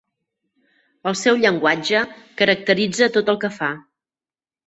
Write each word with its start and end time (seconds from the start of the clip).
El 1.09 1.17
seu 1.23 1.37
llenguatge 1.43 2.01
caracteritza 2.41 3.09
tot 3.19 3.29
el 3.35 3.37
que 3.45 3.51
fa. 3.59 3.69